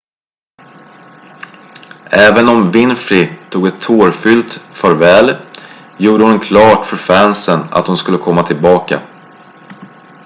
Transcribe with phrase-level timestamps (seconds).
[2.11, 5.35] även om winfrey tog ett tårfyllt farväl
[5.99, 9.01] gjorde hon det klart för fansen att hon skulle komma tillbaka